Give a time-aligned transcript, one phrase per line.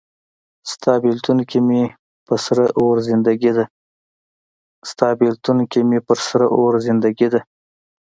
[0.71, 1.83] ستا بیلتون کې مې
[2.27, 2.65] په سره
[6.61, 7.39] اور زندګي ده